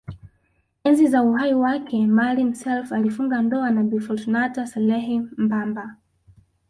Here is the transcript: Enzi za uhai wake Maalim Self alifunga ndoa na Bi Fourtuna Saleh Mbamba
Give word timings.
Enzi 0.83 1.07
za 1.07 1.23
uhai 1.23 1.53
wake 1.53 2.07
Maalim 2.07 2.53
Self 2.53 2.91
alifunga 2.91 3.41
ndoa 3.41 3.71
na 3.71 3.83
Bi 3.83 3.99
Fourtuna 3.99 4.65
Saleh 4.67 5.21
Mbamba 5.37 5.95